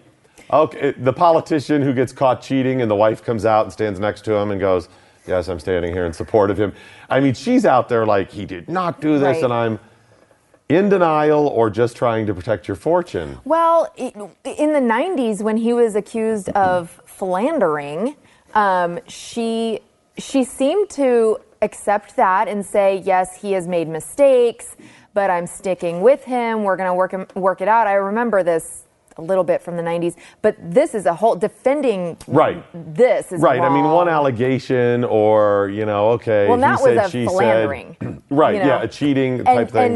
okay, 0.52 0.92
the 0.92 1.12
politician 1.12 1.82
who 1.82 1.92
gets 1.92 2.12
caught 2.12 2.42
cheating 2.42 2.80
and 2.80 2.90
the 2.90 2.94
wife 2.94 3.24
comes 3.24 3.44
out 3.44 3.64
and 3.64 3.72
stands 3.72 3.98
next 3.98 4.24
to 4.26 4.34
him 4.34 4.50
and 4.50 4.60
goes, 4.60 4.88
Yes, 5.26 5.48
I'm 5.48 5.60
standing 5.60 5.92
here 5.92 6.06
in 6.06 6.14
support 6.14 6.50
of 6.50 6.58
him. 6.58 6.72
I 7.10 7.20
mean, 7.20 7.34
she's 7.34 7.66
out 7.66 7.90
there 7.90 8.06
like, 8.06 8.30
He 8.30 8.46
did 8.46 8.66
not 8.66 9.00
do 9.00 9.18
this, 9.18 9.36
Right. 9.36 9.44
and 9.44 9.52
I'm 9.52 9.78
in 10.70 10.88
denial 10.88 11.48
or 11.48 11.68
just 11.68 11.96
trying 11.96 12.26
to 12.26 12.34
protect 12.34 12.66
your 12.66 12.76
fortune. 12.76 13.38
Well, 13.44 13.92
in 13.96 14.72
the 14.72 14.80
90s, 14.80 15.42
when 15.42 15.56
he 15.58 15.72
was 15.74 15.96
accused 15.96 16.48
of 16.50 16.98
philandering, 17.06 18.16
um, 18.54 19.00
she 19.06 19.80
she 20.18 20.44
seemed 20.44 20.90
to 20.90 21.38
accept 21.62 22.16
that 22.16 22.48
and 22.48 22.64
say, 22.64 22.96
"Yes, 23.04 23.36
he 23.40 23.52
has 23.52 23.66
made 23.66 23.88
mistakes, 23.88 24.76
but 25.14 25.30
I'm 25.30 25.46
sticking 25.46 26.00
with 26.00 26.24
him. 26.24 26.64
We're 26.64 26.76
going 26.76 26.88
to 26.90 26.94
work 26.94 27.12
him, 27.12 27.26
work 27.34 27.60
it 27.60 27.68
out." 27.68 27.86
I 27.86 27.94
remember 27.94 28.42
this 28.42 28.84
a 29.16 29.22
little 29.22 29.42
bit 29.42 29.60
from 29.60 29.76
the 29.76 29.82
90s, 29.82 30.14
but 30.42 30.54
this 30.60 30.94
is 30.94 31.04
a 31.04 31.12
whole 31.14 31.34
defending 31.34 32.16
Right. 32.28 32.62
this 32.94 33.32
is 33.32 33.40
Right. 33.40 33.60
I 33.60 33.68
mean, 33.68 33.84
one 33.84 34.08
allegation, 34.08 35.02
or 35.02 35.70
you 35.72 35.84
know, 35.86 36.10
okay, 36.10 36.46
Well, 36.46 36.56
he 36.56 36.60
that 36.62 36.80
was 36.80 36.82
said, 36.82 36.96
a 36.98 37.10
she 37.10 37.26
philandering. 37.26 37.96
said, 38.00 38.22
right? 38.30 38.54
you 38.54 38.60
know? 38.60 38.66
Yeah, 38.68 38.82
a 38.82 38.86
cheating 38.88 39.42
type 39.44 39.58
and, 39.58 39.70
thing. 39.72 39.92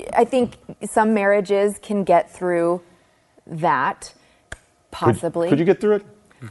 And 0.00 0.08
I 0.16 0.24
think 0.24 0.54
some 0.84 1.14
marriages 1.14 1.78
can 1.80 2.02
get 2.02 2.28
through 2.28 2.82
that, 3.46 4.12
Could- 4.50 4.58
possibly. 4.90 5.48
Could, 5.48 5.60
you 5.60 5.64
get 5.64 5.80
through 5.80 5.96
it? 5.96 6.06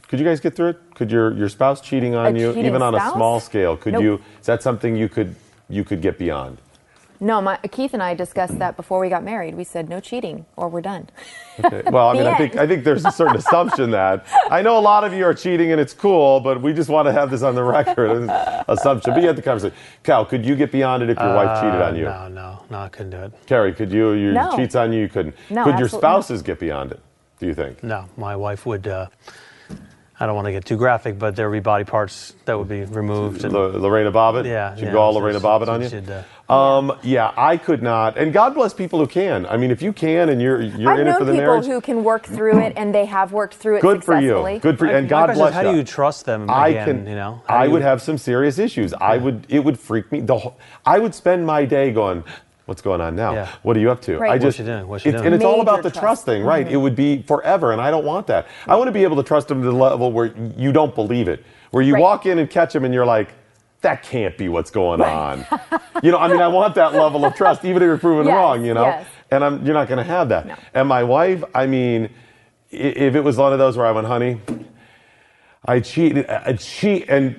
Could 0.08 0.18
you 0.18 0.24
guys 0.24 0.40
get 0.40 0.56
through 0.56 0.68
it? 0.70 0.78
Could 0.94 1.10
your 1.12 1.32
your 1.34 1.48
spouse 1.48 1.80
cheating 1.80 2.14
on 2.14 2.34
A 2.36 2.38
you, 2.38 2.48
cheating 2.50 2.66
even 2.66 2.82
on 2.82 2.94
a 2.94 2.98
spouse? 2.98 3.12
small 3.14 3.40
scale? 3.40 3.76
Could 3.76 3.94
Nope. 3.94 4.02
you? 4.02 4.14
Is 4.40 4.46
that 4.46 4.62
something 4.62 4.96
you 4.96 5.08
could 5.08 5.34
you 5.68 5.84
could 5.84 6.00
get 6.02 6.18
beyond? 6.18 6.58
No, 7.18 7.40
my, 7.40 7.56
Keith 7.72 7.94
and 7.94 8.02
I 8.02 8.12
discussed 8.12 8.58
that 8.58 8.76
before 8.76 9.00
we 9.00 9.08
got 9.08 9.24
married. 9.24 9.54
We 9.54 9.64
said 9.64 9.88
no 9.88 10.00
cheating 10.00 10.44
or 10.54 10.68
we're 10.68 10.82
done. 10.82 11.08
Okay. 11.64 11.82
Well, 11.90 12.08
I 12.10 12.12
mean, 12.18 12.24
The 12.24 12.30
I 12.30 12.36
think 12.36 12.50
end. 12.52 12.60
I 12.60 12.66
think 12.66 12.84
there's 12.84 13.06
a 13.06 13.10
certain 13.10 13.36
assumption 13.36 13.90
that 13.92 14.26
I 14.50 14.60
know 14.60 14.76
a 14.78 14.80
lot 14.80 15.02
of 15.02 15.14
you 15.14 15.24
are 15.24 15.32
cheating 15.32 15.72
and 15.72 15.80
it's 15.80 15.94
cool, 15.94 16.40
but 16.40 16.60
we 16.60 16.74
just 16.74 16.90
want 16.90 17.06
to 17.06 17.12
have 17.12 17.30
this 17.30 17.40
on 17.42 17.54
the 17.54 17.62
record. 17.62 18.28
assumption. 18.68 19.14
But 19.14 19.22
you 19.22 19.28
had 19.28 19.36
the 19.36 19.40
conversation. 19.40 19.74
Cal, 20.02 20.26
could 20.26 20.44
you 20.44 20.54
get 20.56 20.70
beyond 20.70 21.04
it 21.04 21.08
if 21.08 21.18
your 21.18 21.34
wife 21.34 21.58
cheated 21.62 21.80
on 21.80 21.96
you? 21.96 22.06
Uh, 22.06 22.28
No, 22.28 22.34
no, 22.34 22.62
no, 22.68 22.78
I 22.80 22.88
couldn't 22.90 23.10
do 23.12 23.22
it. 23.22 23.32
Carrie, 23.46 23.72
could 23.72 23.90
you? 23.90 24.10
You 24.12 24.32
No. 24.32 24.54
cheats 24.54 24.74
on 24.74 24.92
you, 24.92 25.00
you 25.00 25.08
couldn't. 25.08 25.34
No, 25.48 25.64
could 25.64 25.78
your 25.78 25.84
absolutely 25.84 26.08
not. 26.08 26.16
spouses 26.16 26.42
get 26.42 26.58
beyond 26.60 26.92
it? 26.92 27.00
Do 27.38 27.46
you 27.46 27.54
think? 27.54 27.82
No, 27.82 28.04
my 28.18 28.36
wife 28.36 28.66
would. 28.66 28.86
Uh, 28.86 29.06
I 30.18 30.24
don't 30.24 30.34
want 30.34 30.46
to 30.46 30.52
get 30.52 30.64
too 30.64 30.78
graphic, 30.78 31.18
but 31.18 31.36
there 31.36 31.50
would 31.50 31.56
be 31.56 31.60
body 31.60 31.84
parts 31.84 32.32
that 32.46 32.58
would 32.58 32.68
be 32.68 32.84
removed. 32.84 33.44
and- 33.44 33.54
L- 33.54 33.68
Lorena 33.72 34.10
Bobbitt? 34.10 34.46
Yeah, 34.46 34.74
She'd 34.74 34.84
yeah, 34.86 34.92
go 34.92 35.00
all 35.00 35.12
so 35.12 35.18
Lorena 35.18 35.40
Bobbitt 35.40 35.66
so 35.66 35.72
on 35.72 35.82
you? 35.82 35.88
she'd, 35.90 36.10
uh, 36.48 36.52
um, 36.52 36.92
yeah, 37.02 37.32
I 37.36 37.58
could 37.58 37.82
not. 37.82 38.16
And 38.16 38.32
God 38.32 38.54
bless 38.54 38.72
people 38.72 38.98
who 38.98 39.06
can. 39.06 39.44
I 39.44 39.58
mean, 39.58 39.70
if 39.70 39.82
you 39.82 39.92
can 39.92 40.30
and 40.30 40.40
you're 40.40 40.62
you're 40.62 40.92
I've 40.92 41.00
in 41.00 41.08
it 41.08 41.18
for 41.18 41.24
the 41.24 41.32
marriage. 41.32 41.38
people 41.40 41.52
marriage, 41.52 41.66
who 41.66 41.80
can 41.82 42.02
work 42.04 42.24
through 42.24 42.60
it, 42.60 42.72
and 42.76 42.94
they 42.94 43.04
have 43.04 43.32
worked 43.32 43.54
through 43.56 43.76
it 43.76 43.82
good 43.82 44.02
for 44.04 44.18
you. 44.18 44.58
Good 44.60 44.78
for 44.78 44.86
you. 44.86 44.92
And 44.92 45.04
My 45.06 45.10
God 45.10 45.34
bless 45.34 45.50
is, 45.50 45.54
how 45.54 45.62
do 45.70 45.76
you 45.76 45.84
trust 45.84 46.24
them 46.24 46.48
I 46.48 46.68
again? 46.68 46.84
can, 46.86 47.06
you 47.08 47.14
know, 47.14 47.42
How 47.46 47.56
do 47.58 47.60
I 47.62 47.64
you- 47.66 47.72
would 47.72 47.82
have 47.82 48.00
some 48.00 48.16
serious 48.16 48.58
issues. 48.58 48.94
I 48.94 49.18
would, 49.18 49.44
it 49.50 49.58
would 49.64 49.78
freak 49.78 50.10
me. 50.10 50.20
The 50.20 50.38
whole, 50.38 50.56
I 50.86 50.98
would 50.98 51.14
spend 51.14 51.44
my 51.46 51.66
day 51.66 51.90
going, 51.92 52.24
"What's 52.66 52.82
going 52.82 53.00
on 53.00 53.16
now? 53.16 53.32
Yeah. 53.32 53.48
What 53.62 53.76
are 53.76 53.80
you 53.80 53.90
up 53.90 54.02
to?" 54.02 54.18
Right. 54.18 54.28
I 54.30 54.34
What's 54.34 54.44
just, 54.44 54.58
she 54.58 54.64
doing? 54.64 54.86
What's 54.86 55.02
she 55.02 55.08
it's- 55.08 55.22
doing? 55.22 55.32
and 55.32 55.34
it's 55.34 55.44
all 55.44 55.60
about 55.62 55.82
the 55.82 55.90
trust. 55.90 56.00
trust 56.00 56.24
thing, 56.26 56.44
right? 56.44 56.66
Mm-hmm. 56.66 56.74
It 56.74 56.78
would 56.78 56.94
be 56.96 57.22
forever, 57.22 57.72
and 57.72 57.80
I 57.80 57.90
don't 57.90 58.04
want 58.04 58.26
that. 58.28 58.46
I 58.66 58.76
want 58.76 58.88
to 58.88 58.92
be 58.92 59.02
able 59.02 59.16
to 59.16 59.22
trust 59.22 59.48
them 59.48 59.62
to 59.62 59.66
the 59.70 59.74
level 59.76 60.12
where 60.12 60.34
you 60.56 60.72
don't 60.72 60.94
believe 60.94 61.28
it, 61.28 61.44
where 61.70 61.82
you 61.82 61.94
Right. 61.94 62.02
walk 62.02 62.26
in 62.26 62.38
and 62.38 62.48
catch 62.50 62.72
them, 62.74 62.84
and 62.84 62.92
you're 62.92 63.06
like. 63.06 63.30
That 63.82 64.02
can't 64.02 64.36
be 64.38 64.48
what's 64.48 64.70
going 64.70 65.02
on. 65.02 65.46
you 66.02 66.10
know, 66.10 66.18
I 66.18 66.28
mean, 66.28 66.40
I 66.40 66.48
want 66.48 66.74
that 66.76 66.94
level 66.94 67.24
of 67.26 67.34
trust, 67.36 67.62
even 67.64 67.82
if 67.82 67.86
you're 67.86 67.98
proven 67.98 68.26
Yes, 68.26 68.34
wrong. 68.34 68.64
You 68.64 68.72
know, 68.74 68.84
yes. 68.86 69.06
and 69.30 69.44
I'm, 69.44 69.64
you're 69.64 69.74
not 69.74 69.86
going 69.86 69.98
to 69.98 70.02
have 70.04 70.30
that. 70.30 70.46
No. 70.46 70.54
And 70.74 70.88
my 70.88 71.04
wife, 71.04 71.44
I 71.54 71.66
mean, 71.66 72.08
if 72.70 73.14
it 73.14 73.20
was 73.20 73.36
one 73.36 73.52
of 73.52 73.58
those 73.60 73.76
where 73.76 73.86
I 73.86 73.92
went, 73.92 74.06
honey, 74.06 74.40
I 75.64 75.80
cheated. 75.80 76.26
I 76.28 76.54
cheat, 76.54 77.04
and 77.08 77.36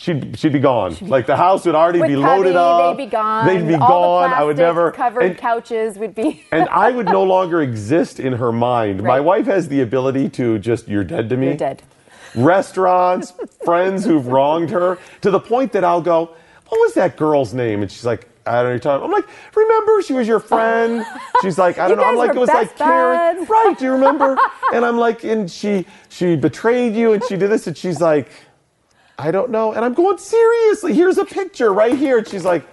she'd 0.00 0.38
she'd 0.38 0.52
be 0.52 0.58
gone. 0.58 0.96
like 1.02 1.26
the 1.26 1.36
house 1.36 1.66
would 1.66 1.74
already 1.74 2.00
be 2.00 2.16
loaded 2.16 2.56
up. 2.56 2.96
they'd 2.96 3.04
be 3.04 3.10
gone. 3.10 3.46
They'd 3.46 3.68
be 3.68 3.74
All 3.74 4.22
the 4.22 4.28
gone. 4.28 4.32
I 4.32 4.42
would 4.42 4.56
never. 4.56 4.90
covered 4.92 5.22
and, 5.22 5.38
couches 5.38 5.98
would 5.98 6.14
be. 6.14 6.44
and 6.52 6.68
I 6.70 6.90
would 6.90 7.06
no 7.06 7.22
longer 7.22 7.60
exist 7.60 8.18
in 8.18 8.32
her 8.32 8.50
mind. 8.50 9.02
My 9.02 9.20
wife 9.20 9.46
has 9.46 9.68
the 9.68 9.82
ability 9.82 10.30
to 10.30 10.58
just, 10.58 10.88
you're 10.88 11.04
dead 11.04 11.28
to 11.28 11.36
me. 11.36 11.48
You're 11.48 11.56
dead. 11.56 11.82
Restaurants, 12.34 13.34
friends 13.64 14.04
who've 14.04 14.26
wronged 14.26 14.70
her, 14.70 14.98
to 15.20 15.30
the 15.30 15.40
point 15.40 15.72
that 15.72 15.84
I'll 15.84 16.00
go, 16.02 16.34
what 16.68 16.78
was 16.80 16.94
that 16.94 17.16
girl's 17.16 17.52
name? 17.52 17.82
And 17.82 17.90
she's 17.90 18.06
like, 18.06 18.26
I 18.46 18.62
don't 18.62 18.82
know. 18.82 18.94
you're 18.94 19.04
I'm 19.04 19.10
like, 19.10 19.28
remember 19.54 20.00
she 20.02 20.14
was 20.14 20.26
your 20.26 20.40
friend? 20.40 21.04
She's 21.42 21.58
like, 21.58 21.78
I 21.78 21.88
don't 21.88 21.98
know. 21.98 22.04
I'm 22.04 22.16
like, 22.16 22.30
it 22.34 22.38
was 22.38 22.48
like 22.48 22.76
Karen, 22.76 23.36
buds. 23.36 23.50
right? 23.50 23.78
Do 23.78 23.84
you 23.84 23.92
remember? 23.92 24.36
and 24.72 24.84
I'm 24.84 24.96
like, 24.96 25.24
and 25.24 25.48
she 25.48 25.84
she 26.08 26.36
betrayed 26.36 26.94
you, 26.94 27.12
and 27.12 27.22
she 27.28 27.36
did 27.36 27.50
this, 27.50 27.66
and 27.66 27.76
she's 27.76 28.00
like, 28.00 28.30
I 29.20 29.30
don't 29.30 29.50
know. 29.50 29.74
And 29.74 29.84
I'm 29.84 29.92
going 29.92 30.16
seriously. 30.16 30.94
Here's 30.94 31.18
a 31.18 31.26
picture 31.26 31.74
right 31.74 31.96
here. 31.96 32.18
And 32.18 32.26
she's 32.26 32.44
like, 32.44 32.64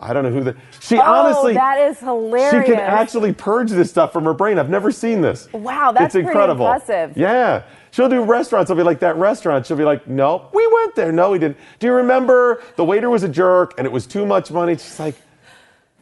I 0.00 0.14
don't 0.14 0.24
know 0.24 0.30
who 0.30 0.42
the. 0.42 0.56
She 0.80 0.96
oh, 0.96 1.02
honestly. 1.02 1.52
that 1.54 1.78
is 1.78 1.98
hilarious. 1.98 2.66
She 2.66 2.72
can 2.72 2.80
actually 2.80 3.34
purge 3.34 3.70
this 3.70 3.90
stuff 3.90 4.12
from 4.12 4.24
her 4.24 4.32
brain. 4.32 4.58
I've 4.58 4.70
never 4.70 4.90
seen 4.90 5.20
this. 5.20 5.52
Wow, 5.52 5.92
that's 5.92 6.14
it's 6.14 6.26
incredible. 6.26 6.66
impressive. 6.66 7.16
Yeah. 7.16 7.64
She'll 7.90 8.08
do 8.08 8.24
restaurants. 8.24 8.70
I'll 8.70 8.76
be 8.76 8.82
like, 8.82 9.00
that 9.00 9.16
restaurant. 9.16 9.66
She'll 9.66 9.76
be 9.76 9.84
like, 9.84 10.08
no, 10.08 10.48
we 10.54 10.66
went 10.66 10.94
there. 10.94 11.12
No, 11.12 11.30
we 11.30 11.38
didn't. 11.38 11.58
Do 11.78 11.86
you 11.86 11.92
remember 11.92 12.62
the 12.76 12.84
waiter 12.84 13.10
was 13.10 13.22
a 13.22 13.28
jerk 13.28 13.74
and 13.76 13.86
it 13.86 13.92
was 13.92 14.06
too 14.06 14.24
much 14.24 14.50
money? 14.50 14.74
She's 14.74 14.98
like, 14.98 15.16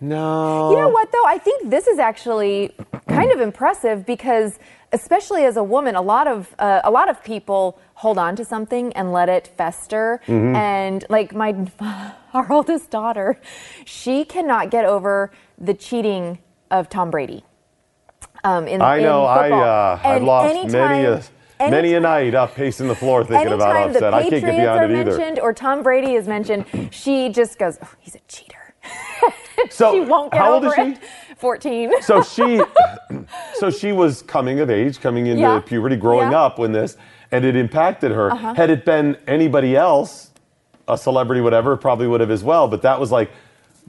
no. 0.00 0.70
You 0.70 0.78
know 0.78 0.88
what 0.90 1.10
though? 1.10 1.26
I 1.26 1.38
think 1.38 1.70
this 1.70 1.86
is 1.88 1.98
actually 1.98 2.74
kind 3.08 3.32
of 3.32 3.40
impressive 3.40 4.06
because, 4.06 4.58
especially 4.92 5.44
as 5.44 5.56
a 5.56 5.62
woman, 5.64 5.94
a 5.94 6.02
lot 6.02 6.26
of 6.26 6.54
uh, 6.58 6.80
a 6.84 6.90
lot 6.90 7.08
of 7.08 7.22
people 7.24 7.78
hold 7.94 8.18
on 8.18 8.36
to 8.36 8.44
something 8.44 8.92
and 8.94 9.12
let 9.12 9.28
it 9.28 9.48
fester. 9.56 10.20
Mm-hmm. 10.26 10.56
And 10.56 11.04
like 11.08 11.34
my 11.34 11.54
our 12.34 12.50
oldest 12.52 12.90
daughter, 12.90 13.40
she 13.84 14.24
cannot 14.24 14.70
get 14.70 14.84
over 14.84 15.30
the 15.58 15.74
cheating 15.74 16.38
of 16.70 16.88
Tom 16.88 17.10
Brady. 17.10 17.44
Um, 18.44 18.66
in, 18.66 18.82
I 18.82 18.96
in 18.96 19.02
know. 19.02 19.24
I 19.24 19.50
uh, 19.50 20.00
I've 20.04 20.22
lost 20.22 20.54
anytime- 20.54 20.72
many 20.72 21.04
a 21.04 21.22
many 21.70 21.94
a 21.94 22.00
night 22.00 22.34
up 22.34 22.54
pacing 22.54 22.88
the 22.88 22.94
floor 22.94 23.24
thinking 23.24 23.52
about 23.52 23.90
upset. 23.90 24.14
I 24.14 24.28
can't 24.28 24.44
get 24.44 24.54
are 24.54 24.60
beyond 24.60 24.92
it 24.92 25.00
either. 25.00 25.16
mentioned 25.16 25.38
or 25.38 25.52
Tom 25.52 25.82
Brady 25.82 26.14
is 26.14 26.26
mentioned, 26.26 26.64
she 26.90 27.28
just 27.28 27.58
goes, 27.58 27.78
oh, 27.82 27.90
"He's 28.00 28.14
a 28.14 28.20
cheater." 28.28 28.74
So 29.70 29.92
she 29.92 30.00
won't 30.00 30.32
get 30.32 30.40
how 30.40 30.54
old 30.54 30.64
over 30.64 30.80
is 30.80 30.86
she? 30.98 31.02
it. 31.02 31.08
Fourteen. 31.38 31.92
so 32.02 32.22
she 32.22 32.60
so 33.54 33.70
she 33.70 33.92
was 33.92 34.22
coming 34.22 34.60
of 34.60 34.70
age 34.70 35.00
coming 35.00 35.26
into 35.26 35.42
Yeah. 35.42 35.60
puberty 35.60 35.96
growing 35.96 36.30
Yeah. 36.30 36.38
Uh-huh. 36.38 36.46
up 36.46 36.58
when 36.58 36.72
this 36.72 36.96
and 37.32 37.44
it 37.44 37.56
impacted 37.56 38.12
her 38.12 38.34
had 38.34 38.70
it 38.70 38.84
been 38.84 39.16
anybody 39.26 39.74
else 39.76 40.30
a 40.88 40.96
celebrity 40.98 41.40
whatever 41.40 41.76
probably 41.76 42.06
would 42.06 42.20
have 42.20 42.30
as 42.30 42.44
well 42.44 42.68
but 42.68 42.82
that 42.82 43.00
was 43.00 43.10
like 43.10 43.30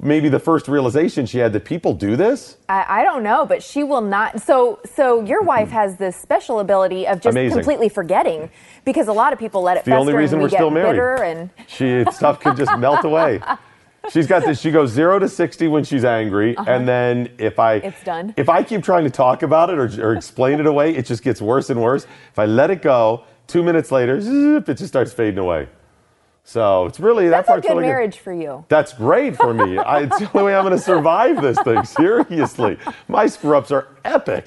maybe 0.01 0.29
the 0.29 0.39
first 0.39 0.67
realization 0.67 1.25
she 1.27 1.37
had 1.37 1.53
that 1.53 1.63
people 1.65 1.93
do 1.93 2.15
this 2.15 2.57
I, 2.67 3.01
I 3.01 3.03
don't 3.03 3.21
know, 3.21 3.45
but 3.45 3.61
she 3.61 3.83
will 3.83 4.01
not. 4.01 4.41
So, 4.41 4.79
so 4.95 5.23
your 5.23 5.43
wife 5.43 5.69
has 5.69 5.97
this 5.97 6.15
special 6.15 6.59
ability 6.59 7.05
of 7.05 7.21
just 7.21 7.35
Amazing. 7.35 7.57
completely 7.59 7.89
forgetting, 7.89 8.49
because 8.85 9.07
a 9.07 9.13
lot 9.13 9.33
of 9.33 9.37
people 9.37 9.61
let 9.61 9.77
it 9.77 9.85
the 9.85 9.91
fester 9.91 9.99
only 9.99 10.13
reason 10.13 10.39
we 10.39 10.45
we're 10.45 10.49
still 10.49 10.71
married 10.71 10.99
and 11.21 11.51
she 11.67 12.03
stuff 12.11 12.39
can 12.39 12.55
just 12.55 12.75
melt 12.79 13.05
away 13.05 13.39
she's 14.09 14.27
got 14.27 14.43
this 14.45 14.59
she 14.59 14.71
goes 14.71 14.91
0 14.91 15.19
to 15.19 15.29
60 15.29 15.67
when 15.69 15.83
she's 15.83 16.03
angry 16.05 16.55
and 16.57 16.87
then 16.87 17.29
if 17.37 17.57
i 17.59 17.77
Uh-huh. 17.77 17.87
It's 17.87 18.03
done. 18.03 18.33
if 18.37 18.49
i 18.49 18.61
keep 18.63 18.83
trying 18.83 19.03
to 19.05 19.09
talk 19.09 19.43
about 19.43 19.69
it 19.69 19.77
or, 19.79 19.89
or 20.05 20.13
explain 20.13 20.59
it 20.59 20.65
away 20.65 20.95
it 20.95 21.05
just 21.05 21.23
gets 21.23 21.41
worse 21.41 21.69
and 21.69 21.81
worse 21.81 22.05
if 22.31 22.37
i 22.39 22.45
let 22.45 22.69
it 22.69 22.81
go 22.81 23.23
two 23.47 23.63
minutes 23.63 23.91
later 23.91 24.19
zip, 24.19 24.67
it 24.69 24.75
just 24.75 24.87
starts 24.89 25.13
fading 25.13 25.39
away 25.39 25.67
so 26.43 26.85
it's 26.85 26.99
really 26.99 27.29
that's 27.29 27.47
that 27.47 27.59
a 27.59 27.61
good 27.61 27.69
really 27.69 27.83
marriage 27.83 28.19
for 28.19 28.33
you. 28.33 28.65
That's 28.67 28.91
great 28.91 29.37
for 29.37 29.53
me. 29.53 29.77
I, 29.77 29.99
it's 30.01 30.19
the 30.19 30.29
only 30.33 30.47
way 30.47 30.55
I'm 30.57 30.65
going 30.65 30.75
to 30.75 30.83
survive 30.83 31.41
this 31.41 31.57
thing. 31.61 31.81
Seriously, 31.85 32.77
my 33.07 33.27
screw 33.27 33.55
ups 33.55 33.71
are 33.71 33.87
epic. 34.03 34.45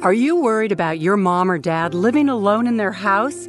Are 0.00 0.12
you 0.12 0.36
worried 0.36 0.70
about 0.70 1.00
your 1.00 1.16
mom 1.16 1.50
or 1.50 1.58
dad 1.58 1.92
living 1.92 2.28
alone 2.28 2.66
in 2.68 2.76
their 2.76 2.92
house? 2.92 3.48